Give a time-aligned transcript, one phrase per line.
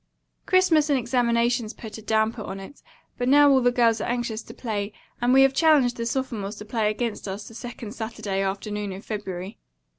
[0.47, 2.81] "Christmas and examinations put a damper on it,
[3.19, 6.55] but now all the girls are anxious to play and we have challenged the sophomores
[6.55, 9.59] to play against us the second Saturday afternoon in February.